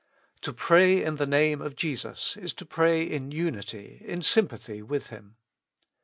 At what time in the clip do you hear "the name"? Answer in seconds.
1.17-1.61